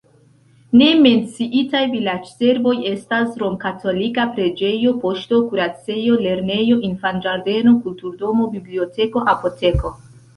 [0.79, 9.93] Ne menciitaj vilaĝservoj estas romkatolika preĝejo, poŝto, kuracejo, lernejo, infanĝardeno, kulturdomo, biblioteko, apoteko.